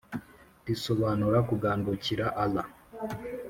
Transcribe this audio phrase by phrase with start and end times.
[0.67, 2.67] risobanura “kugandukira” allah,